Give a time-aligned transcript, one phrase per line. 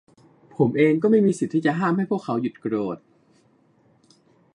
[0.57, 2.97] ผมเองก็ไม่มีสิทธิ์ที่จะห้ามให้พวกเขาหยุดโกรธ